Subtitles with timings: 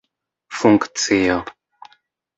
[0.57, 1.37] funkcio